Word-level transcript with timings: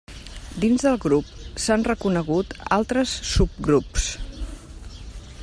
Dins 0.61 0.85
del 0.87 0.95
grup, 1.03 1.27
s'han 1.65 1.85
reconegut 1.89 2.57
altres 2.79 3.13
subgrups. 3.35 4.09